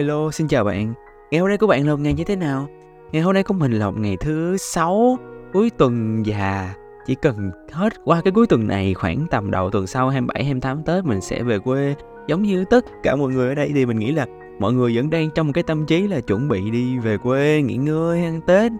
[0.00, 0.94] hello, xin chào bạn.
[1.30, 2.68] Ngày hôm nay của bạn là một ngày như thế nào?
[3.12, 5.18] Ngày hôm nay của mình là một ngày thứ sáu
[5.52, 6.74] cuối tuần và
[7.06, 10.82] chỉ cần hết qua cái cuối tuần này khoảng tầm đầu tuần sau 27 28
[10.82, 11.94] Tết mình sẽ về quê
[12.26, 14.26] giống như tất cả mọi người ở đây thì mình nghĩ là
[14.58, 17.62] mọi người vẫn đang trong một cái tâm trí là chuẩn bị đi về quê
[17.62, 18.72] nghỉ ngơi ăn Tết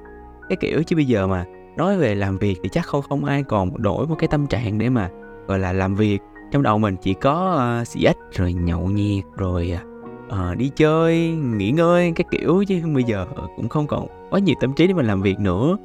[0.48, 1.44] cái kiểu chứ bây giờ mà
[1.76, 4.78] nói về làm việc thì chắc không không ai còn đổi một cái tâm trạng
[4.78, 5.10] để mà
[5.46, 6.18] gọi là làm việc
[6.52, 9.89] trong đầu mình chỉ có uh, xì ếch rồi nhậu nhẹt rồi uh,
[10.30, 14.40] Ờ, đi chơi nghỉ ngơi cái kiểu chứ bây giờ ờ, cũng không còn quá
[14.40, 15.76] nhiều tâm trí để mình làm việc nữa.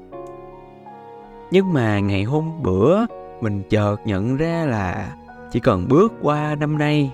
[1.52, 3.06] Nhưng mà ngày hôm bữa
[3.42, 5.16] mình chợt nhận ra là
[5.52, 7.12] chỉ cần bước qua năm nay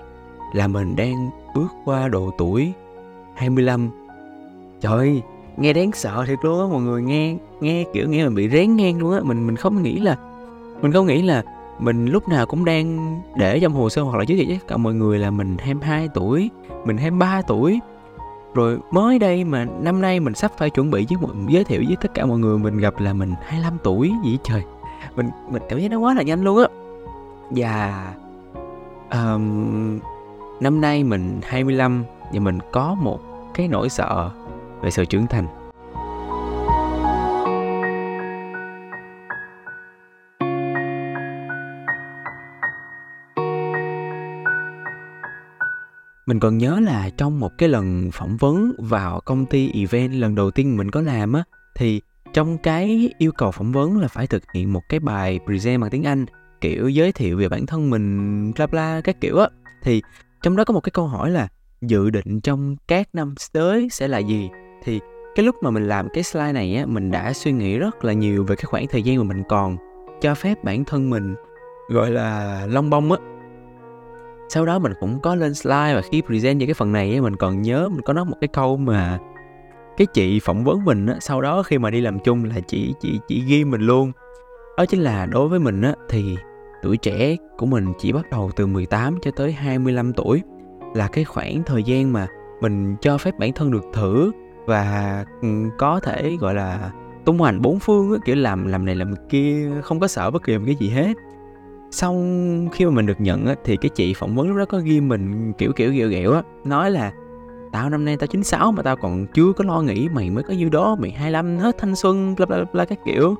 [0.54, 2.72] là mình đang bước qua độ tuổi
[3.34, 3.90] 25
[4.80, 5.22] trời ơi,
[5.56, 8.76] nghe đáng sợ thiệt luôn á mọi người nghe nghe kiểu nghe mình bị rén
[8.76, 9.20] ngang luôn á.
[9.22, 10.16] Mình mình không nghĩ là
[10.82, 11.42] mình không nghĩ là
[11.84, 14.76] mình lúc nào cũng đang để trong hồ sơ hoặc là giới thiệu với cả
[14.76, 16.50] mọi người là mình 22 tuổi
[16.84, 17.80] mình 23 tuổi.
[18.54, 21.82] Rồi mới đây mà năm nay mình sắp phải chuẩn bị với mọi giới thiệu
[21.86, 24.62] với tất cả mọi người mình gặp là mình 25 tuổi gì trời.
[25.16, 26.66] Mình mình cảm thấy nó quá là nhanh luôn á.
[27.50, 28.06] Và
[29.10, 29.98] um,
[30.60, 33.20] năm nay mình 25 và mình có một
[33.54, 34.30] cái nỗi sợ
[34.82, 35.46] về sự trưởng thành.
[46.32, 50.34] Mình còn nhớ là trong một cái lần phỏng vấn vào công ty event lần
[50.34, 51.44] đầu tiên mình có làm á,
[51.76, 52.00] thì
[52.32, 55.90] trong cái yêu cầu phỏng vấn là phải thực hiện một cái bài present bằng
[55.90, 56.26] tiếng Anh,
[56.60, 59.48] kiểu giới thiệu về bản thân mình, bla bla, các kiểu á.
[59.82, 60.02] Thì
[60.42, 61.48] trong đó có một cái câu hỏi là
[61.82, 64.48] dự định trong các năm tới sẽ là gì?
[64.84, 65.00] Thì
[65.34, 68.12] cái lúc mà mình làm cái slide này á, mình đã suy nghĩ rất là
[68.12, 69.76] nhiều về cái khoảng thời gian mà mình còn
[70.20, 71.34] cho phép bản thân mình,
[71.88, 73.18] gọi là long bông á
[74.52, 77.36] sau đó mình cũng có lên slide và khi present về cái phần này mình
[77.36, 79.18] còn nhớ mình có nói một cái câu mà
[79.96, 82.94] cái chị phỏng vấn mình á, sau đó khi mà đi làm chung là chị
[83.00, 84.12] chị chị ghi mình luôn.
[84.76, 86.36] Đó chính là đối với mình á thì
[86.82, 90.42] tuổi trẻ của mình chỉ bắt đầu từ 18 cho tới 25 tuổi
[90.94, 92.26] là cái khoảng thời gian mà
[92.60, 94.30] mình cho phép bản thân được thử
[94.66, 95.48] và ừ,
[95.78, 96.90] có thể gọi là
[97.24, 100.42] tung hoành bốn phương á, kiểu làm làm này làm kia không có sợ bất
[100.42, 101.12] kỳ một cái gì hết
[101.92, 104.78] xong khi mà mình được nhận á, thì cái chị phỏng vấn lúc đó có
[104.78, 107.12] ghi mình kiểu kiểu ghẹo ghẹo á nói là
[107.72, 110.54] tao năm nay tao 96 mà tao còn chưa có lo nghĩ mày mới có
[110.54, 113.34] nhiêu đó mày 25 hết thanh xuân bla bla bla các kiểu.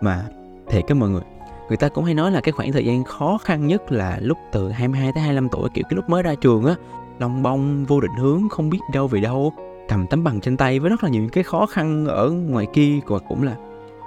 [0.00, 0.24] Mà
[0.68, 1.22] thiệt cái mọi người
[1.68, 4.38] người ta cũng hay nói là cái khoảng thời gian khó khăn nhất là lúc
[4.52, 6.74] từ 22 tới 25 tuổi kiểu cái lúc mới ra trường á
[7.18, 9.52] long bông vô định hướng không biết đâu về đâu
[9.88, 12.98] cầm tấm bằng trên tay với rất là nhiều cái khó khăn ở ngoài kia
[13.06, 13.56] và cũng là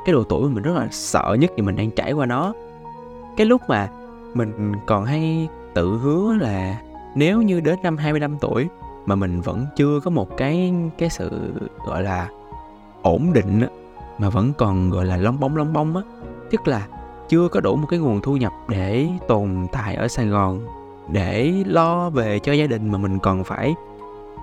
[0.06, 2.54] cái độ tuổi mình rất là sợ nhất thì mình đang trải qua nó
[3.38, 3.90] cái lúc mà
[4.34, 6.82] mình còn hay tự hứa là
[7.16, 8.68] nếu như đến năm 25 tuổi
[9.06, 11.54] mà mình vẫn chưa có một cái cái sự
[11.86, 12.30] gọi là
[13.02, 13.68] ổn định á,
[14.18, 16.04] mà vẫn còn gọi là lông bông lông bông á
[16.52, 16.88] tức là
[17.30, 20.66] chưa có đủ một cái nguồn thu nhập để tồn tại ở Sài Gòn
[21.12, 23.76] để lo về cho gia đình mà mình còn phải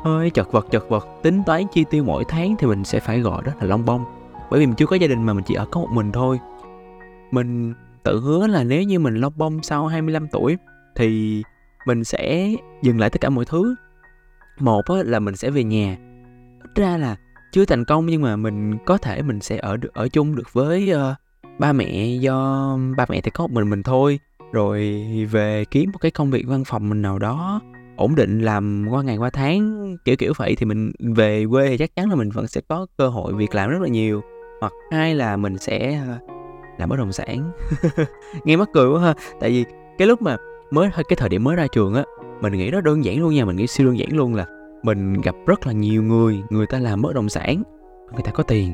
[0.05, 3.21] hơi chật vật chật vật tính toán chi tiêu mỗi tháng thì mình sẽ phải
[3.21, 4.05] gọi đó là long bông
[4.51, 6.41] bởi vì mình chưa có gia đình mà mình chỉ ở có một mình thôi.
[7.31, 7.75] Mình
[8.09, 10.57] tự hứa là nếu như mình lo bông sau 25 tuổi
[10.97, 11.43] thì
[11.87, 12.51] mình sẽ
[12.83, 13.75] dừng lại tất cả mọi thứ.
[14.61, 15.97] Một là mình sẽ về nhà.
[16.63, 17.17] Ít ra là
[17.53, 20.53] chưa thành công nhưng mà mình có thể mình sẽ ở được ở chung được
[20.53, 21.01] với uh,
[21.59, 24.21] ba mẹ do ba mẹ thì có một mình mình thôi.
[24.53, 27.61] Rồi về kiếm một cái công việc văn phòng mình nào đó
[27.97, 31.77] ổn định làm qua ngày qua tháng kiểu kiểu vậy thì mình về quê thì
[31.77, 34.23] chắc chắn là mình vẫn sẽ có cơ hội việc làm rất là nhiều.
[34.61, 36.38] Hoặc hai là mình sẽ ờ,
[36.79, 37.51] làm bất động sản.
[38.45, 39.15] Nghe mắc cười quá ha.
[39.41, 39.65] Tại vì
[39.99, 40.37] cái lúc mà
[40.71, 42.05] mới, cái thời điểm mới ra trường á,
[42.41, 44.47] mình nghĩ nó đơn giản luôn nha, mình nghĩ siêu đơn giản luôn là
[44.83, 47.63] mình gặp rất là nhiều người người ta làm bất động sản,
[48.13, 48.73] người ta có tiền,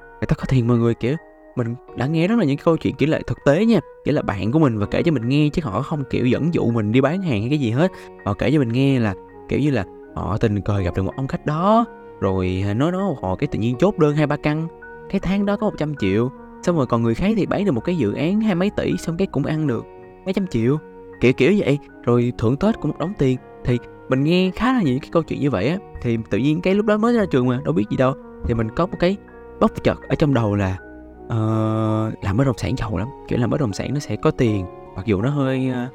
[0.00, 1.16] người ta có tiền mọi người, kiểu,
[1.56, 4.22] mình đã nghe rất là những câu chuyện kiểu là thực tế nha kiểu là
[4.22, 6.92] bạn của mình và kể cho mình nghe chứ họ không, kiểu, dẫn dụ mình
[6.92, 7.92] đi bán hàng hay cái gì hết.
[8.24, 9.14] Họ kể cho mình nghe là,
[9.48, 11.84] kiểu như là, họ tình cờ gặp được một ông khách đó,
[12.20, 14.68] rồi à, nói nói họ cái tự nhiên chốt đơn hai ba căn,
[15.10, 16.30] cái tháng đó có 100 triệu
[16.66, 18.96] xong rồi còn người khác thì bán được một cái dự án hai mấy tỷ
[18.96, 19.84] xong cái cũng ăn được
[20.24, 20.78] mấy trăm triệu
[21.20, 23.78] kiểu kiểu vậy rồi thưởng tết cũng một đống tiền thì
[24.08, 26.74] mình nghe khá là nhiều cái câu chuyện như vậy á thì tự nhiên cái
[26.74, 28.14] lúc đó mới ra trường mà đâu biết gì đâu
[28.44, 29.16] thì mình có một cái
[29.60, 30.78] bóc chật ở trong đầu là
[31.24, 34.30] uh, làm bất động sản giàu lắm kiểu làm bất động sản nó sẽ có
[34.30, 34.66] tiền
[34.96, 35.92] mặc dù nó hơi uh,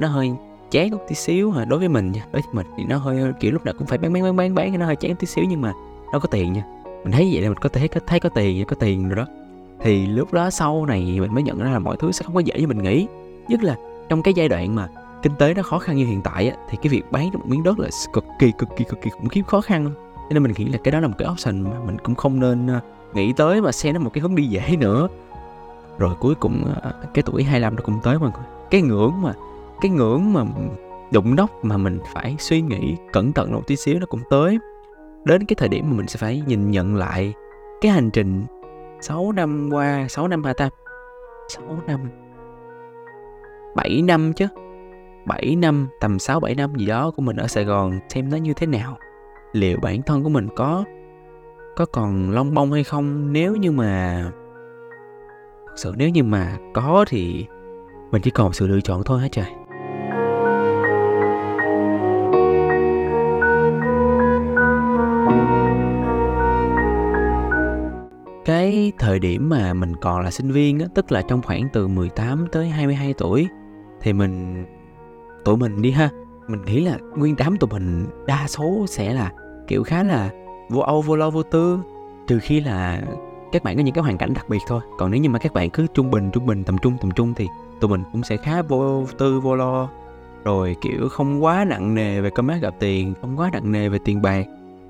[0.00, 0.32] nó hơi
[0.70, 3.32] chán một tí xíu mà đối với mình nha đối với mình thì nó hơi
[3.40, 5.44] kiểu lúc nào cũng phải bán bán bán bán bán nó hơi chán tí xíu
[5.48, 5.72] nhưng mà
[6.12, 6.64] nó có tiền nha
[7.04, 9.26] mình thấy vậy là mình có thể thấy, thấy có tiền có tiền rồi đó
[9.84, 12.40] thì lúc đó sau này mình mới nhận ra là mọi thứ sẽ không có
[12.40, 13.06] dễ như mình nghĩ.
[13.48, 13.76] Nhất là
[14.08, 14.88] trong cái giai đoạn mà
[15.22, 17.62] kinh tế nó khó khăn như hiện tại á, thì cái việc bán một miếng
[17.62, 19.90] đất là cực kỳ cực kỳ cực kỳ khủng khiếp khó khăn.
[20.14, 22.40] Cho nên mình nghĩ là cái đó là một cái option mà mình cũng không
[22.40, 22.80] nên ờ,
[23.14, 25.08] nghĩ tới mà xem nó một cái hướng đi dễ nữa.
[25.98, 28.46] Rồi cuối cùng ờ, cái tuổi 25 nó cũng tới mọi người.
[28.70, 29.32] Cái ngưỡng mà
[29.80, 30.44] cái ngưỡng mà
[31.10, 34.58] đụng nóc mà mình phải suy nghĩ cẩn thận một tí xíu nó cũng tới.
[35.24, 37.32] Đến cái thời điểm mà mình sẽ phải nhìn nhận lại
[37.80, 38.44] cái hành trình
[39.04, 40.68] 6 năm qua 6 năm hả ta?
[41.48, 42.00] 6 năm.
[43.76, 44.46] 7 năm chứ.
[45.26, 48.36] 7 năm, tầm 6 7 năm gì đó của mình ở Sài Gòn, xem nó
[48.36, 48.98] như thế nào.
[49.52, 50.84] Liệu bản thân của mình có
[51.76, 53.32] có còn long bông hay không?
[53.32, 54.24] Nếu như mà,
[55.66, 57.46] thật sự nếu như mà có thì
[58.10, 59.46] mình chỉ còn sự lựa chọn thôi hả trời?
[68.44, 71.88] Cái thời điểm mà mình còn là sinh viên á, tức là trong khoảng từ
[71.88, 73.48] 18 tới 22 tuổi
[74.00, 74.64] thì mình
[75.44, 76.10] tụi mình đi ha
[76.48, 79.32] mình nghĩ là nguyên đám tụi mình đa số sẽ là
[79.66, 80.30] kiểu khá là
[80.70, 81.78] vô âu vô lo vô tư
[82.26, 83.02] trừ khi là
[83.52, 84.80] các bạn có những cái hoàn cảnh đặc biệt thôi.
[84.98, 87.34] Còn nếu như mà các bạn cứ trung bình trung bình tầm trung tầm trung
[87.34, 87.46] thì
[87.80, 89.88] tụi mình cũng sẽ khá vô tư vô lo.
[90.44, 93.88] Rồi kiểu không quá nặng nề về cơm áo gạo tiền không quá nặng nề
[93.88, 94.46] về tiền bạc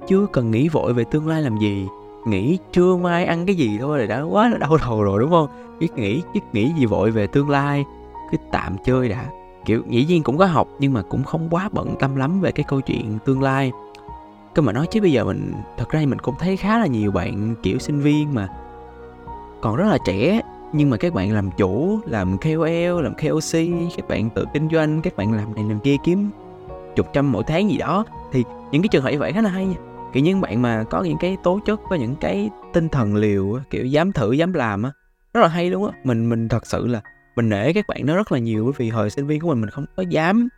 [0.06, 1.86] chưa cần nghĩ vội về tương lai làm gì
[2.26, 5.30] nghĩ trưa mai ăn cái gì thôi là đã quá là đau đầu rồi, đúng
[5.30, 5.48] không?
[5.78, 7.84] Biết nghĩ biết nghĩ gì vội về tương lai,
[8.32, 9.24] cứ tạm chơi đã.
[9.64, 12.52] Kiểu, dĩ nhiên cũng có học nhưng mà cũng không quá bận tâm lắm về
[12.52, 13.72] cái câu chuyện tương lai.
[14.54, 17.12] Cơ mà nói chứ bây giờ mình, thật ra mình cũng thấy khá là nhiều
[17.12, 18.48] bạn, kiểu, sinh viên mà
[19.60, 20.40] còn rất là trẻ,
[20.72, 23.52] nhưng mà các bạn làm chủ, làm KOL làm KOC
[23.96, 26.30] các bạn tự kinh doanh, các bạn làm này làm kia kiếm
[26.96, 29.50] chục trăm mỗi tháng gì đó, thì những cái trường hợp như vậy khá là
[29.50, 29.76] hay nha
[30.14, 33.58] kiểu những bạn mà có những cái tố chất, có những cái tinh thần liều
[33.70, 34.90] kiểu dám thử, dám làm á,
[35.34, 35.98] rất là hay luôn á.
[36.04, 37.00] Mình mình thật sự là
[37.36, 39.60] mình nể các bạn nó rất là nhiều bởi vì hồi sinh viên của mình
[39.60, 40.48] mình không có dám,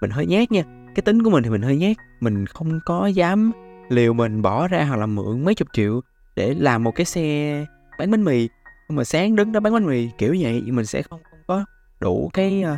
[0.00, 0.62] mình hơi nhát nha.
[0.94, 3.52] Cái tính của mình thì mình hơi nhát, mình không có dám
[3.88, 6.00] liều mình bỏ ra hoặc là mượn mấy chục triệu
[6.36, 7.66] để làm một cái xe
[7.98, 8.48] bán bánh mì.
[8.88, 11.64] Mà sáng đứng đó bán bánh mì kiểu vậy mình sẽ không không có
[12.00, 12.76] đủ cái ờ,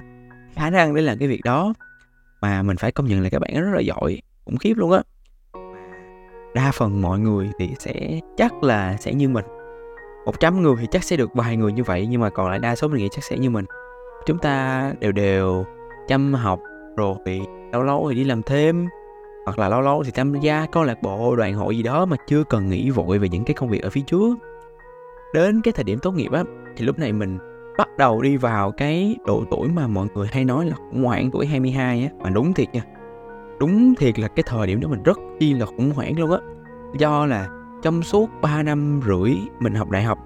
[0.55, 1.75] khả năng để làm cái việc đó.
[2.41, 5.03] Mà mình phải công nhận là các bạn rất là giỏi, khủng khiếp luôn á
[6.57, 9.45] đa phần mọi người thì sẽ chắc là sẽ như mình.
[10.27, 12.77] 100 người thì chắc sẽ được vài người như vậy, nhưng mà còn lại đa
[12.77, 13.65] số mình nghĩ chắc sẽ như mình.
[14.27, 15.65] Chúng ta đều đều
[16.09, 16.61] chăm học,
[16.97, 17.17] rồi
[17.73, 18.89] lâu lâu thì đi làm thêm,
[19.45, 22.17] hoặc là lâu lâu thì tham gia câu lạc bộ, đoàn hội gì đó mà
[22.27, 24.35] chưa cần nghĩ vội về những cái công việc ở phía trước.
[25.35, 26.45] Đến cái thời điểm tốt nghiệp á,
[26.77, 27.39] thì lúc này mình
[27.79, 31.31] bắt đầu đi vào cái độ tuổi mà mọi người hay nói là khủng hoảng
[31.31, 32.83] tuổi 22 á, mà đúng thiệt nha
[33.61, 36.39] đúng thiệt là cái thời điểm đó mình rất chi là khủng hoảng luôn á.
[36.99, 37.49] Do là
[37.83, 40.19] trong suốt 3 năm rưỡi mình học đại học,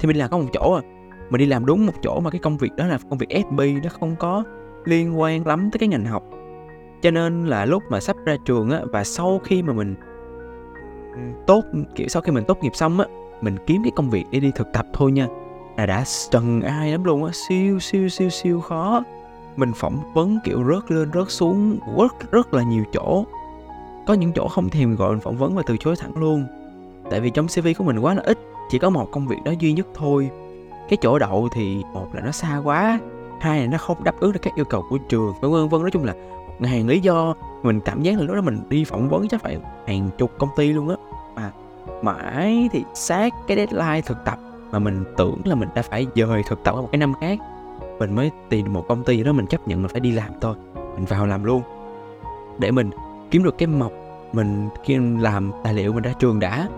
[0.00, 0.82] thì mình làm có một chỗ à.
[1.30, 3.82] Mình đi làm đúng một chỗ mà cái công việc đó là công việc FB
[3.82, 4.44] nó không có
[4.84, 6.22] liên quan lắm tới cái ngành học.
[7.02, 9.94] Cho nên là lúc mà sắp ra trường á, và sau khi mà mình
[11.46, 13.06] tốt, kiểu sau khi mình tốt nghiệp xong á,
[13.40, 15.26] mình kiếm cái công việc để đi thực tập thôi nha,
[15.76, 17.30] là đã trần ai lắm luôn á.
[17.48, 19.02] Siêu siêu siêu siêu khó
[19.56, 23.24] mình phỏng vấn, kiểu, rớt lên, rớt xuống rất rất là nhiều chỗ.
[24.06, 26.46] Có những chỗ không thèm gọi mình phỏng vấn và từ chối thẳng luôn.
[27.10, 28.38] Tại vì trong cv của mình quá là ít,
[28.70, 30.30] chỉ có một công việc đó duy nhất thôi.
[30.88, 32.98] Cái chỗ đậu thì, một là nó xa quá,
[33.40, 35.80] hai là nó không đáp ứng được các yêu cầu của trường, vân vân vân.
[35.80, 36.14] Nói chung là
[36.58, 39.58] một lý do, mình cảm giác là lúc đó mình đi phỏng vấn chắc phải
[39.86, 40.96] hàng chục công ty luôn á.
[41.34, 41.50] Mà
[42.02, 44.38] mãi thì sát cái deadline thực tập
[44.72, 47.38] mà mình tưởng là mình đã phải dời thực tập ở một cái năm khác
[47.98, 50.30] mình mới tìm được một công ty đó mình chấp nhận là phải đi làm
[50.40, 50.56] thôi.
[50.94, 51.62] Mình vào làm luôn.
[52.58, 52.90] Để mình
[53.30, 53.92] kiếm được cái mộc,
[54.32, 56.68] mình khi làm tài liệu mình ra trường đã.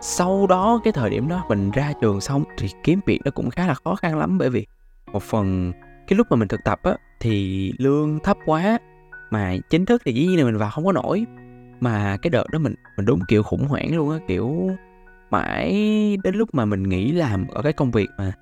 [0.00, 3.50] Sau đó, cái thời điểm đó mình ra trường xong thì kiếm việc nó cũng
[3.50, 4.66] khá là khó khăn lắm bởi vì
[5.12, 5.72] một phần,
[6.08, 8.78] cái lúc mà mình thực tập á, thì lương thấp quá,
[9.30, 11.26] mà chính thức thì dĩ nhiên là mình vào không có nổi.
[11.80, 14.70] Mà cái đợt đó mình mình đúng kiểu khủng hoảng luôn á, kiểu,
[15.30, 15.72] mãi
[16.24, 18.32] đến lúc mà mình nghỉ làm ở cái công việc mà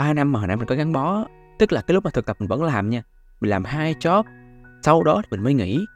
[0.00, 1.24] 3 năm mà hồi nãy mình có gắn bó
[1.58, 3.02] tức là cái lúc mà thực tập mình vẫn làm nha
[3.40, 4.22] mình làm hai job
[4.82, 5.86] sau đó thì mình mới nghỉ.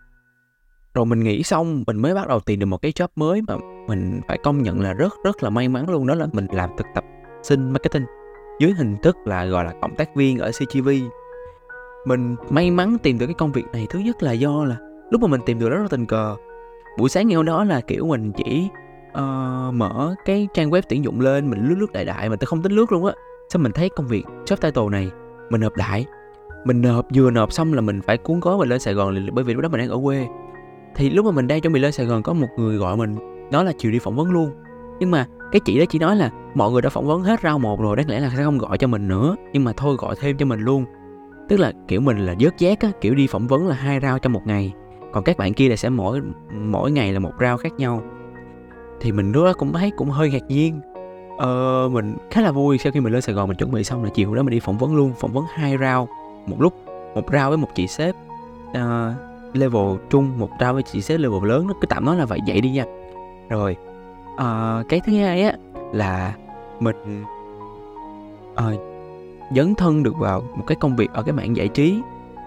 [0.95, 3.55] Rồi mình nghỉ xong mình mới bắt đầu tìm được một cái job mới mà
[3.89, 6.71] mình phải công nhận là rất rất là may mắn luôn đó là mình làm
[6.79, 7.05] thực tập
[7.43, 8.05] sinh marketing
[8.61, 10.89] dưới hình thức là gọi là cộng tác viên ở CGV
[12.07, 14.77] mình may mắn tìm được cái công việc này thứ nhất là do là
[15.11, 16.37] lúc mà mình tìm được rất là tình cờ.
[16.99, 18.69] Buổi sáng ngày hôm đó là kiểu mình chỉ
[19.11, 22.47] uh, mở cái trang web tuyển dụng lên mình lướt lướt đại đại mà tôi
[22.47, 23.13] không tính lướt luôn á
[23.49, 25.11] xong mình thấy công việc job title này
[25.51, 26.07] mình nộp đại?
[26.65, 29.45] Mình nộp, vừa nộp xong là mình phải cuốn gói mình lên Sài Gòn bởi
[29.45, 30.27] vì lúc đó mình đang ở quê.
[30.95, 33.17] Thì lúc mà mình đang chuẩn bị lên Sài Gòn có một người gọi mình,
[33.51, 34.51] đó là chiều đi phỏng vấn luôn.
[34.99, 37.59] Nhưng mà cái chị đó chỉ nói là mọi người đã phỏng vấn hết rau
[37.59, 39.37] một rồi, đáng lẽ là sẽ không gọi cho mình nữa.
[39.53, 40.85] Nhưng mà thôi gọi thêm cho mình luôn.
[41.49, 44.19] Tức là kiểu mình là dớt giác á, kiểu đi phỏng vấn là hai rau
[44.19, 44.73] trong một ngày.
[45.13, 46.21] Còn các bạn kia là sẽ mỗi
[46.53, 48.03] mỗi ngày là một rau khác nhau.
[49.01, 50.81] Thì mình lúc đó cũng thấy cũng hơi ngạc nhiên
[51.37, 54.05] ờ, mình khá là vui sau khi mình lên Sài Gòn mình chuẩn bị xong
[54.05, 56.09] là chiều đó mình đi phỏng vấn luôn phỏng vấn hai round
[56.47, 56.75] một lúc
[57.15, 58.15] một round với một chị sếp.
[58.71, 59.15] Uh,
[59.53, 62.39] level trung một round với chị sếp level lớn nó cứ tạm nói là vậy
[62.47, 62.85] vậy đi nha.
[63.49, 63.77] Rồi
[64.35, 65.57] uh, cái thứ hai á
[65.93, 66.35] là
[66.81, 67.25] mình
[68.53, 68.81] uh,
[69.57, 72.01] dấn thân được vào một cái công việc ở cái mảng giải trí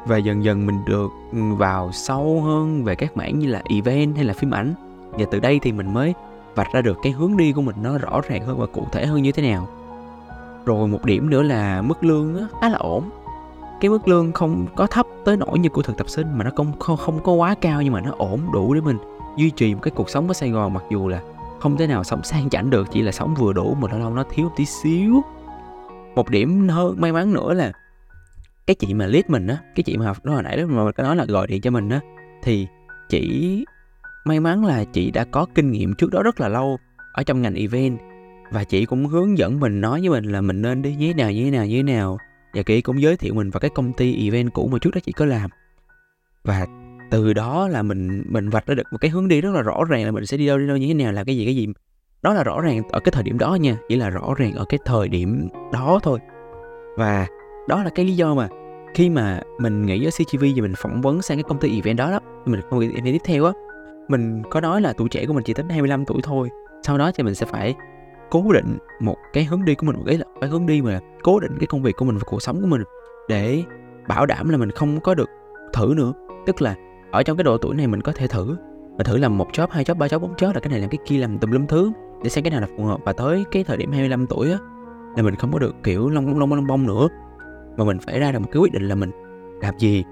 [0.06, 4.16] và dần dần mình được ừ, vào sâu hơn về các mảng như là event
[4.16, 4.74] hay là phim ảnh.
[5.12, 6.14] Và từ đây thì mình mới
[6.58, 9.06] vạch ra được cái hướng đi của mình nó rõ ràng hơn và cụ thể
[9.06, 9.68] hơn như thế nào.
[10.66, 13.10] Rồi một điểm nữa là mức lương á, khá là ổn.
[13.82, 16.52] Cái mức lương không có thấp tới nỗi như của thực tập sinh mà nó
[16.56, 18.98] không không, không có quá cao nhưng mà nó ổn đủ để mình
[19.38, 21.22] duy trì một cái cuộc sống ở Sài Gòn mặc dù là
[21.60, 24.10] không thể nào sống sang chảnh được chỉ là sống vừa đủ mà lâu lâu
[24.10, 25.22] nó thiếu một tí xíu.
[26.16, 27.72] Một điểm hơn may mắn nữa là
[28.68, 30.92] cái chị mà lead mình á cái chị mà học đó hồi nãy đó mà
[30.92, 32.00] có nói là gọi điện cho mình á
[32.44, 32.68] thì
[33.10, 33.66] chỉ
[34.28, 36.78] may mắn là chị đã có kinh nghiệm trước đó rất là lâu
[37.14, 38.00] ở trong ngành event
[38.52, 41.14] và chị cũng hướng dẫn mình, nói với mình là mình nên đi như thế
[41.14, 42.18] nào, như thế nào, như thế nào.
[42.54, 45.00] Và chị cũng giới thiệu mình vào cái công ty event cũ mà trước đó
[45.04, 45.50] chị có làm.
[46.44, 46.66] Và
[47.12, 49.84] từ đó là mình mình vạch ra được một cái hướng đi rất là rõ
[49.90, 51.56] ràng là mình sẽ đi đâu đi đâu, như thế nào là cái gì cái
[51.56, 51.68] gì.
[52.22, 54.66] Đó là rõ ràng ở cái thời điểm đó nha, chỉ là rõ ràng ở
[54.70, 56.20] cái thời điểm đó thôi.
[56.98, 57.28] Và
[57.68, 58.48] đó là cái lý do mà
[58.94, 61.98] khi mà mình nghĩ ở CGV và mình phỏng vấn sang cái công ty event
[61.98, 63.52] đó đó, mình công ty event tiếp theo á
[64.08, 66.50] mình có nói là tuổi trẻ của mình chỉ tính 25 tuổi thôi.
[66.84, 67.76] Sau đó thì mình sẽ phải
[68.30, 71.00] cố định một cái hướng đi của mình, một cái là phải hướng đi mà
[71.24, 72.84] cố định cái công việc của mình và cuộc sống của mình
[73.30, 73.64] để
[74.08, 75.30] bảo đảm là mình không có được
[75.74, 76.14] thử nữa.
[76.46, 76.76] Tức là
[77.12, 78.58] ở trong cái độ tuổi này mình có thể thử
[78.98, 80.90] và thử làm một job, hai job, ba job, bốn job là cái này làm
[80.90, 81.92] cái kia làm tùm lum thứ
[82.24, 83.00] để xem cái nào là phù hợp.
[83.06, 84.58] Và tới cái thời điểm 25 tuổi á,
[85.16, 87.08] là mình không có được kiểu long long long long bông nữa.
[87.78, 89.12] Mà mình phải ra được một cái quyết định là mình
[89.62, 90.04] làm gì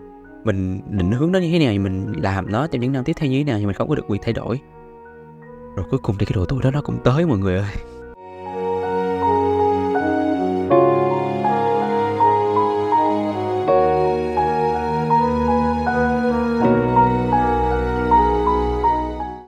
[0.45, 3.13] mình định hướng nó như thế nào thì mình làm nó trong những năm tiếp
[3.15, 4.59] theo như thế nào thì mình không có được quyền thay đổi.
[5.75, 7.69] Rồi cuối cùng thì cái độ tuổi đó nó cũng tới mọi người ơi.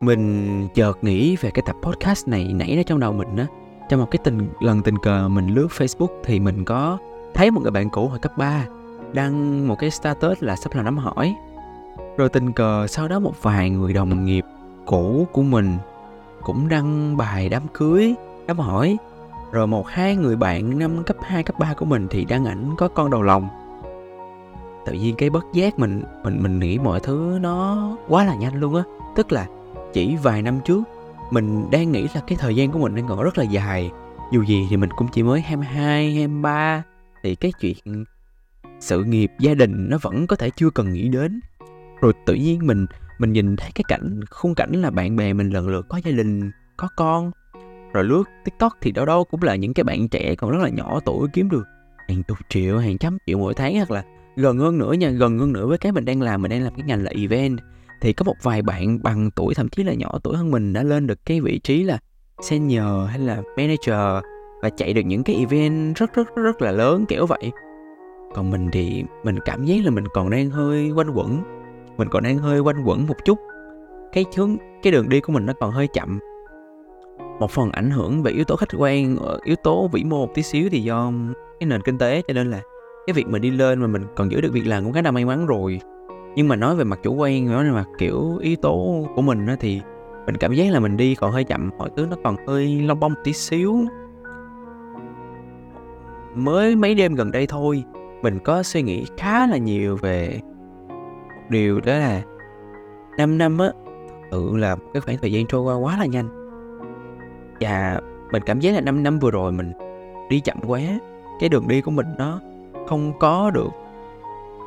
[0.01, 3.48] Mình chợt nghĩ về cái tập podcast này nãy ra trong đầu mình á.
[3.89, 6.98] Trong một cái tình, lần tình cờ mình lướt Facebook thì mình có
[7.34, 8.66] thấy một người bạn cũ hồi cấp 3
[9.17, 11.36] đăng một cái status là sắp làm đám hỏi.
[12.17, 14.45] Rồi tình cờ sau đó một vài người đồng nghiệp
[14.86, 15.77] cũ của mình
[16.41, 18.15] cũng đăng bài đám cưới
[18.47, 18.97] đám hỏi.
[19.51, 22.75] Rồi một hai người bạn năm cấp 2, cấp 3 của mình thì đăng ảnh
[22.77, 23.47] có con đầu lòng.
[24.86, 28.55] Tự nhiên cái bất giác mình mình mình nghĩ mọi thứ nó quá là nhanh
[28.59, 28.83] luôn á.
[29.15, 29.47] Tức là
[29.93, 30.83] chỉ vài năm trước
[31.31, 33.91] mình đang nghĩ là cái thời gian của mình đang còn rất là dài.
[34.31, 36.83] Dù gì thì mình cũng chỉ mới 22, 23
[37.24, 38.05] thì cái chuyện
[38.79, 41.39] sự nghiệp gia đình nó vẫn có thể chưa cần nghĩ đến.
[42.01, 42.86] Rồi tự nhiên mình
[43.19, 46.12] mình nhìn thấy cái cảnh khung cảnh là bạn bè mình lần lượt có gia
[46.12, 47.31] đình có con.
[47.93, 50.69] Rồi lướt tiktok thì đâu đâu cũng là những cái bạn trẻ còn rất là
[50.69, 51.63] nhỏ tuổi kiếm được
[52.07, 54.03] hàng chục triệu hàng trăm triệu mỗi tháng hoặc là
[54.36, 56.41] gần hơn nữa nha gần hơn nữa với cái mình đang làm.
[56.41, 57.59] Mình đang làm cái ngành là event.
[58.01, 60.83] Thì có một vài bạn bằng tuổi thậm chí là nhỏ tuổi hơn mình đã
[60.83, 62.00] lên được cái vị trí là
[62.41, 64.24] senior hay là manager
[64.62, 67.51] và chạy được những cái event rất rất rất, rất là lớn kiểu vậy
[68.34, 71.43] còn mình thì mình cảm giác là mình còn đang hơi quanh quẩn.
[71.98, 73.38] Mình còn đang hơi quanh quẩn một chút.
[74.12, 76.19] Cái hướng, cái đường đi của mình nó còn hơi chậm.
[77.39, 80.34] Một phần ảnh hưởng về yếu tố khách quan ờ, yếu tố vĩ mô một
[80.34, 81.12] tí xíu thì do
[81.60, 82.62] cái nền kinh tế, cho nên là
[83.07, 85.12] cái việc mình đi lên mà mình còn giữ được việc làm cũng khá là
[85.12, 85.79] may mắn rồi.
[86.36, 89.48] Nhưng mà nói về mặt chủ quan, nói về mặt kiểu yếu tố của mình
[89.48, 89.81] á thì
[90.25, 93.00] mình cảm giác là mình đi còn hơi chậm, mọi thứ nó còn hơi long
[93.00, 93.75] bông tí xíu.
[96.36, 97.84] Mới mấy đêm gần đây thôi
[98.21, 100.39] mình có suy nghĩ khá là nhiều về
[101.27, 102.21] một điều đó là
[103.17, 103.69] 5 năm á
[104.31, 106.27] tự là một cái khoảng thời gian trôi qua quá là nhanh.
[107.59, 109.74] Và mình cảm giác là 5 năm vừa rồi mình
[110.29, 110.81] đi chậm quá,
[111.39, 112.39] cái đường đi của mình nó
[112.88, 113.69] không có được,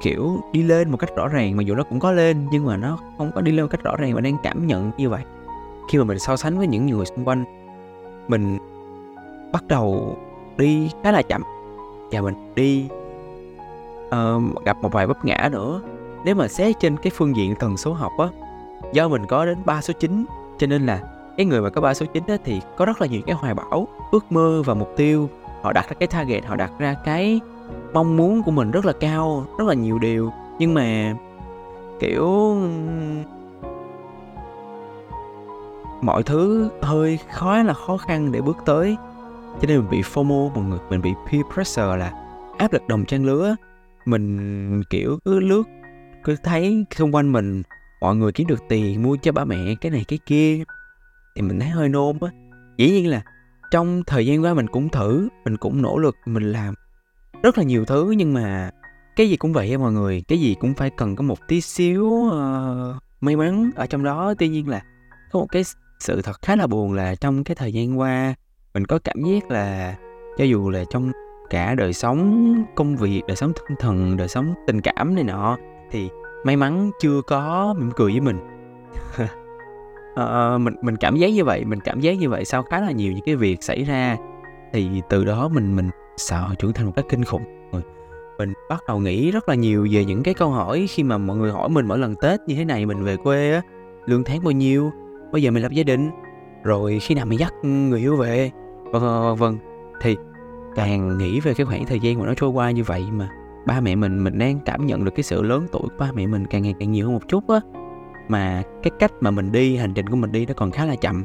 [0.03, 2.77] kiểu, đi lên một cách rõ ràng, mặc dù nó cũng có lên, nhưng mà
[2.77, 5.23] nó không có đi lên một cách rõ ràng và đang cảm nhận như vậy.
[5.89, 7.45] Khi mà mình so sánh với những người xung quanh,
[8.29, 8.59] mình
[9.53, 10.17] bắt đầu
[10.57, 11.43] đi khá là chậm
[12.11, 12.89] và mình đi
[14.15, 15.81] uh, gặp một vài vấp ngã nữa.
[16.25, 18.27] Nếu mà xét trên cái phương diện tần số học á
[18.93, 20.25] do mình có đến 3 số 9
[20.59, 21.01] cho nên là
[21.37, 23.55] cái người mà có 3 số 9 á thì có rất là nhiều cái hoài
[23.55, 25.29] bão ước mơ và mục tiêu.
[25.63, 27.41] Họ đặt ra cái target họ đặt ra cái
[27.93, 30.33] mong muốn của mình rất là cao rất là nhiều điều.
[30.59, 31.15] Nhưng mà
[32.01, 32.57] kiểu
[36.01, 38.97] mọi thứ hơi khó là khó khăn để bước tới.
[39.61, 42.13] Cho nên mình bị FOMO mọi người mình bị peer pressure là
[42.59, 43.57] áp lực đồng trang lứa
[44.11, 45.63] mình kiểu cứ lướt
[46.25, 47.63] cứ thấy xung quanh mình
[48.01, 50.65] mọi người kiếm được tiền mua cho ba mẹ cái này cái kia
[51.37, 52.29] thì mình thấy hơi nôn á.
[52.79, 53.23] Dĩ nhiên là
[53.71, 56.75] trong thời gian qua mình cũng thử mình cũng nỗ lực mình làm
[57.43, 58.71] rất là nhiều thứ nhưng mà
[59.17, 62.05] cái gì cũng vậy mọi người cái gì cũng phải cần có một tí xíu
[62.05, 64.35] uh, may mắn ở trong đó.
[64.39, 64.83] Tuy nhiên là
[65.33, 65.63] có một cái
[66.01, 68.35] sự thật khá là buồn là trong cái thời gian qua
[68.75, 69.97] mình có cảm giác là
[70.39, 71.13] cho dù là trong
[71.51, 75.59] cả đời sống công việc đời sống tinh thần đời sống tình cảm này nọ
[75.91, 76.09] thì
[76.45, 78.39] may mắn chưa có mỉm cười với mình.
[80.15, 82.91] À, mình mình cảm giác như vậy mình cảm giác như vậy sau khá là
[82.91, 84.17] nhiều những cái việc xảy ra
[84.73, 87.43] thì từ đó mình mình sợ trưởng thành một cách kinh khủng.
[88.39, 91.37] Mình bắt đầu nghĩ rất là nhiều về những cái câu hỏi khi mà mọi
[91.37, 93.63] người hỏi mình mỗi lần tết như thế này mình về quê á
[94.07, 94.93] lương tháng bao nhiêu
[95.33, 96.11] bây giờ mình lập gia đình
[96.65, 98.51] rồi khi nào mình dắt người yêu về
[98.93, 99.59] vân vân vân
[100.01, 100.17] thì
[100.75, 103.31] càng nghĩ về cái khoảng thời gian mà nó trôi qua như vậy mà
[103.67, 106.27] ba mẹ mình mình đang cảm nhận được cái sự lớn tuổi của ba mẹ
[106.27, 107.61] mình càng ngày càng nhiều hơn một chút á.
[108.29, 110.97] Mà cái cách mà mình đi, hành trình của mình đi nó còn khá là
[110.97, 111.25] chậm,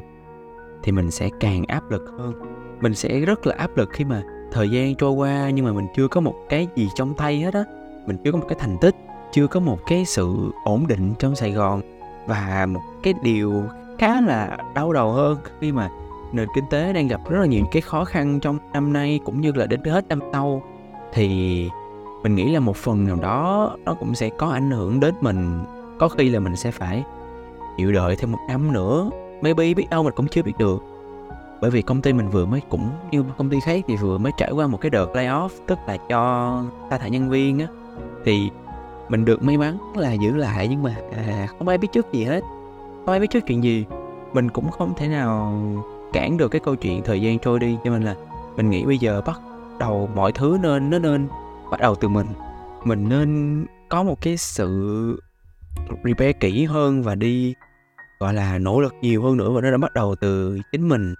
[0.82, 2.32] thì mình sẽ càng áp lực hơn.
[2.80, 4.22] Mình sẽ rất là áp lực khi mà
[4.52, 7.54] thời gian trôi qua nhưng mà mình chưa có một cái gì trong tay hết
[7.54, 7.64] á.
[8.06, 8.94] Mình chưa có một cái thành tích,
[9.32, 11.80] chưa có một cái sự ổn định trong sài gòn.
[12.26, 13.62] Và một cái điều
[13.98, 15.90] khá là đau đầu hơn khi mà
[16.32, 19.40] nền kinh tế đang gặp rất là nhiều cái khó khăn trong năm nay cũng
[19.40, 20.62] như là đến hết năm sau.
[21.12, 21.70] Thì
[22.22, 25.64] mình nghĩ là một phần nào đó nó cũng sẽ có ảnh hưởng đến mình.
[25.98, 27.04] Có khi là mình sẽ phải
[27.76, 29.10] chịu đợi thêm một năm nữa.
[29.42, 30.82] Maybe biết đâu mình cũng chưa biết được.
[31.60, 34.32] Bởi vì công ty mình vừa mới cũng như công ty khác thì vừa mới
[34.38, 37.66] trải qua một cái đợt layoff tức là cho sa thải nhân viên á.
[38.24, 38.50] Thì
[39.08, 42.24] mình được may mắn là giữ lại nhưng mà à, không ai biết trước gì
[42.24, 42.40] hết.
[43.04, 43.84] Không ai biết trước chuyện gì.
[44.32, 45.62] Mình cũng không thể nào
[46.16, 47.76] cản được cái câu chuyện thời gian trôi đi.
[47.84, 48.14] Cho nên là
[48.56, 49.40] mình nghĩ bây giờ bắt
[49.78, 51.28] đầu mọi thứ nên, nó nên
[51.70, 52.26] bắt đầu từ mình.
[52.84, 55.20] Mình nên có một cái sự
[56.04, 57.54] repair kỹ hơn và đi,
[58.20, 61.14] gọi là, nỗ lực nhiều hơn nữa và nó đã bắt đầu từ chính mình.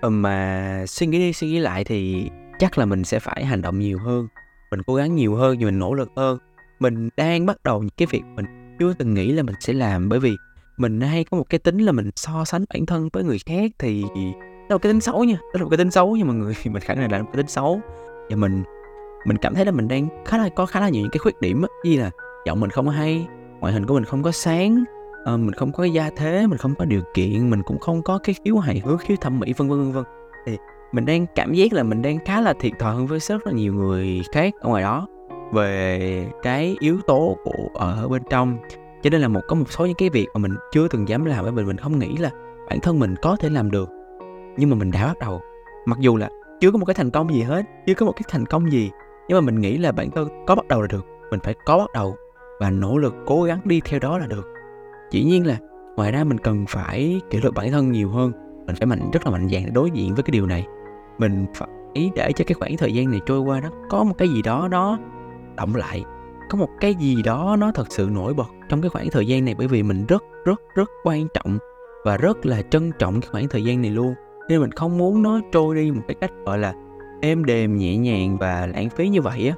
[0.00, 3.62] Ờ, mà suy nghĩ đi, suy nghĩ lại thì chắc là mình sẽ phải hành
[3.62, 4.26] động nhiều hơn.
[4.70, 6.38] Mình cố gắng nhiều hơn và mình nỗ lực hơn.
[6.80, 10.08] Mình đang bắt đầu những cái việc mình chưa từng nghĩ là mình sẽ làm
[10.08, 10.36] bởi vì
[10.78, 13.70] mình hay có một cái tính là mình so sánh bản thân với người khác
[13.78, 14.18] thì đó
[14.68, 16.54] là một cái tính xấu nha đó là một cái tính xấu nhưng mà người
[16.64, 17.80] mình khẳng định là một cái tính xấu.
[18.30, 18.62] Và mình
[19.24, 21.40] mình cảm thấy là mình đang khá là có khá là nhiều những cái khuyết
[21.40, 22.10] điểm á như là
[22.46, 23.26] giọng mình không hay
[23.60, 24.84] ngoại hình của mình không có sáng
[25.34, 28.18] uh, mình không có gia thế mình không có điều kiện mình cũng không có
[28.18, 30.04] cái khiếu hài hước khiếu thẩm mỹ vân vân vân vân.
[30.46, 30.56] Thì
[30.92, 33.52] mình đang cảm giác là mình đang khá là thiệt thòi hơn với rất là
[33.52, 35.06] nhiều người khác ở ngoài đó.
[35.52, 38.58] Về cái yếu tố của ở bên trong
[39.02, 41.24] cho nên là một, có một số những cái việc mà mình chưa từng dám
[41.24, 42.30] làm bởi vì mình không nghĩ là
[42.70, 43.90] bản thân mình có thể làm được.
[44.56, 45.40] Nhưng mà mình đã bắt đầu.
[45.86, 46.28] Mặc dù là
[46.60, 48.90] chưa có một cái thành công gì hết, chưa có một cái thành công gì,
[49.28, 51.06] nhưng mà mình nghĩ là bản thân có bắt đầu là được.
[51.30, 52.16] Mình phải có bắt đầu
[52.60, 54.46] và nỗ lực cố gắng đi theo đó là được.
[55.10, 55.58] Chỉ nhiên là
[55.96, 58.32] ngoài ra mình cần phải kỷ luật bản thân nhiều hơn.
[58.66, 60.66] Mình phải mạnh, rất là mạnh dạn để đối diện với cái điều này.
[61.18, 61.68] Mình phải
[62.14, 64.68] để cho cái khoảng thời gian này trôi qua nó có một cái gì đó
[64.70, 64.98] nó
[65.56, 66.04] động lại
[66.50, 69.44] có một cái gì đó nó thật sự nổi bật trong cái khoảng thời gian
[69.44, 71.58] này, bởi vì mình rất rất rất quan trọng
[72.04, 74.14] và rất là trân trọng cái khoảng thời gian này luôn.
[74.48, 76.74] Nên mình không muốn nó trôi đi một cái cách, gọi là,
[77.20, 79.54] êm đềm, nhẹ nhàng và lãng phí như vậy á.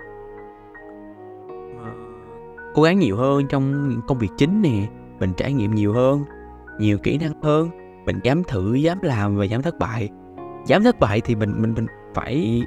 [2.74, 4.86] Cố gắng nhiều hơn trong công việc chính nè,
[5.20, 6.24] mình trải nghiệm nhiều hơn,
[6.78, 7.70] nhiều kỹ năng hơn,
[8.04, 10.08] mình dám thử, dám làm và dám thất bại.
[10.66, 12.62] Dám thất bại thì mình mình mình phải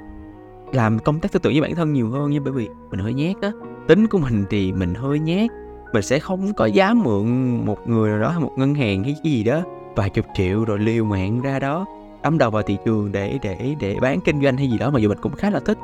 [0.73, 3.13] làm công tác tư tưởng với bản thân nhiều hơn nha, bởi vì mình hơi
[3.13, 3.51] nhát á
[3.87, 5.49] tính của mình thì mình hơi nhát.
[5.93, 7.25] Mình sẽ không có dám mượn
[7.65, 9.61] một người nào đó hay một ngân hàng hay gì đó,
[9.95, 11.85] vài chục triệu rồi liều mạng ra đó,
[12.23, 14.99] đâm đầu vào thị trường để để để bán kinh doanh hay gì đó mà
[14.99, 15.77] dù mình cũng khá là thích.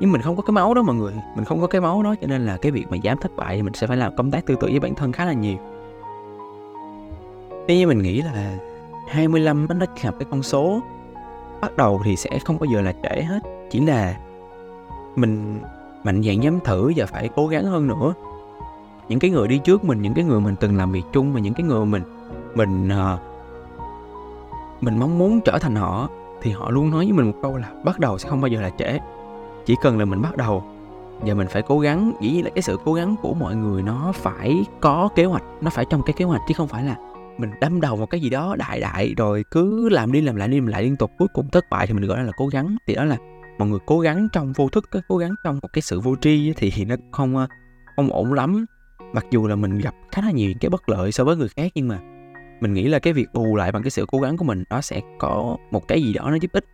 [0.00, 2.14] Nhưng mình không có cái máu đó mọi người, mình không có cái máu đó,
[2.20, 4.30] cho nên là cái việc mà dám thất bại thì mình sẽ phải làm công
[4.30, 5.56] tác tư tưởng với bản thân khá là nhiều.
[7.68, 8.58] Tuy nhiên mình nghĩ là
[9.08, 10.80] 25 nó chỉ là cái con số
[11.60, 13.40] bắt đầu thì sẽ không bao giờ là trễ hết.
[13.70, 14.16] Chỉ là
[15.16, 15.60] mình
[16.06, 18.14] mạnh dạn dám thử và phải cố gắng hơn nữa.
[19.08, 21.40] Những cái người đi trước mình những cái người mình từng làm việc chung và
[21.40, 22.02] những cái người mình
[22.54, 23.20] mình uh,
[24.80, 26.08] mình mong muốn trở thành họ
[26.42, 28.60] thì họ luôn nói với mình một câu là bắt đầu sẽ không bao giờ
[28.60, 28.98] là trễ.
[29.66, 30.64] Chỉ cần là mình bắt đầu
[31.20, 32.12] và mình phải cố gắng.
[32.20, 35.44] Dĩ nhiên là cái sự cố gắng của mọi người nó phải có kế hoạch
[35.60, 36.96] nó phải trong cái kế hoạch chứ không phải là
[37.38, 40.48] mình đâm đầu một cái gì đó đại đại rồi cứ làm đi làm lại
[40.48, 42.76] đi làm lại liên tục cuối cùng thất bại thì mình gọi là cố gắng.
[42.86, 43.16] Thì đó là
[43.58, 46.52] mọi người cố gắng trong vô thức cố gắng trong một cái sự vô tri
[46.56, 47.46] thì nó không ờ,
[47.96, 48.64] không ổn lắm.
[49.12, 51.72] Mặc dù là mình gặp khá là nhiều cái bất lợi so với người khác
[51.74, 52.00] nhưng mà
[52.60, 54.80] mình nghĩ là cái việc bù lại bằng cái sự cố gắng của mình nó
[54.80, 56.64] sẽ có một cái gì đó nó giúp ích.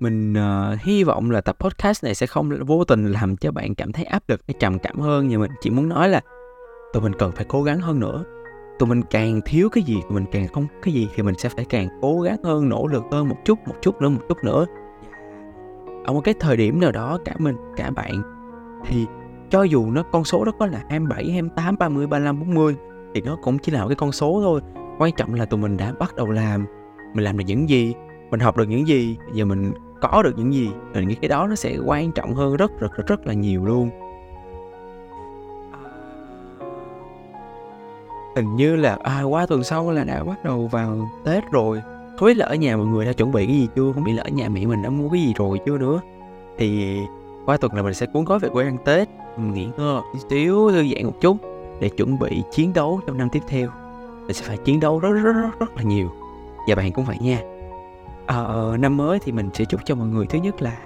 [0.00, 3.74] Mình uh, hy vọng là tập podcast này sẽ không vô tình làm cho bạn
[3.74, 6.20] cảm thấy áp lực hay trầm cảm hơn nhưng mình chỉ muốn nói là
[6.92, 8.24] tụi mình cần phải cố gắng hơn nữa
[8.78, 11.48] tụi mình càng thiếu cái gì tụi mình càng không cái gì thì mình sẽ
[11.48, 14.38] phải càng cố gắng hơn nỗ lực hơn một chút một chút nữa một chút
[14.44, 14.66] nữa.
[16.04, 18.22] Ở một cái thời điểm nào đó cả mình cả bạn
[18.86, 19.06] thì
[19.50, 22.76] cho dù nó con số đó có là 27, 28, 30, 35, 40
[23.14, 24.60] thì nó cũng chỉ là một cái con số thôi.
[24.98, 26.66] Quan trọng là tụi mình đã bắt đầu làm
[27.14, 27.94] mình làm được những gì
[28.30, 31.46] mình học được những gì giờ mình có được những gì thì nghĩ cái đó
[31.46, 33.90] nó sẽ quan trọng hơn rất rất rất rất là nhiều luôn.
[38.38, 41.82] Hình như là à, qua tuần sau là đã bắt đầu vào tết rồi.
[42.18, 43.92] Không biết là ở nhà mọi người đã chuẩn bị cái gì chưa?
[43.92, 46.00] Không biết là ở nhà mẹ mình đã mua cái gì rồi chưa nữa?
[46.58, 46.98] Thì
[47.46, 49.08] qua tuần là mình sẽ cuốn gói về quê ăn tết.
[49.38, 51.36] Nghỉ ngơi xíu thư giãn một chút
[51.80, 53.68] để chuẩn bị chiến đấu trong năm tiếp theo.
[54.26, 56.10] Mình sẽ phải chiến đấu rất rất rất rất là nhiều.
[56.68, 57.40] Và bạn cũng vậy nha.
[58.26, 60.26] Ờ, ờ, năm mới thì mình sẽ chúc cho mọi người.
[60.26, 60.76] Thứ nhất là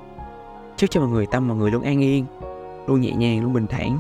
[0.76, 2.24] chúc cho mọi người tâm mọi người luôn an yên
[2.86, 3.98] luôn nhẹ nhàng luôn bình thản.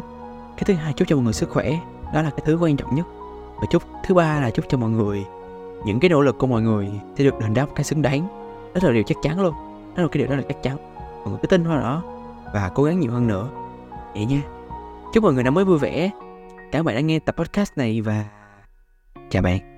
[0.56, 1.72] Cái thứ hai chúc cho mọi người sức khỏe.
[2.14, 3.06] Đó là cái thứ quan trọng nhất
[3.62, 5.24] và chúc thứ ba là chúc cho mọi người.
[5.84, 8.28] Những cái nỗ lực của mọi người sẽ được đền đáp cái xứng đáng.
[8.74, 9.54] Đó là điều chắc chắn luôn.
[9.96, 10.76] Đó là cái điều đó là chắc chắn.
[10.92, 12.02] Mọi người cứ tin vào đó
[12.54, 13.48] và cố gắng nhiều hơn nữa.
[14.14, 14.42] Vậy nha.
[15.12, 16.10] Chúc mọi người năm mới vui vẻ.
[16.72, 18.24] Cảm ơn bạn đã nghe tập podcast này và
[19.30, 19.71] chào bạn.